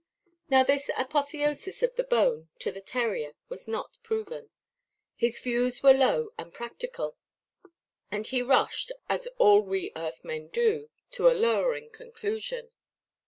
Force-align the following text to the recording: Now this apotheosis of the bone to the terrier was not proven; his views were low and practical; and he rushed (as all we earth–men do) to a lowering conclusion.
Now 0.49 0.63
this 0.63 0.89
apotheosis 0.97 1.83
of 1.83 1.93
the 1.95 2.03
bone 2.03 2.49
to 2.57 2.71
the 2.71 2.81
terrier 2.81 3.33
was 3.49 3.67
not 3.67 3.99
proven; 4.01 4.49
his 5.15 5.39
views 5.39 5.83
were 5.83 5.93
low 5.93 6.33
and 6.39 6.51
practical; 6.51 7.17
and 8.11 8.25
he 8.25 8.41
rushed 8.41 8.91
(as 9.07 9.27
all 9.37 9.59
we 9.61 9.91
earth–men 9.95 10.47
do) 10.47 10.89
to 11.11 11.29
a 11.29 11.37
lowering 11.37 11.91
conclusion. 11.91 12.71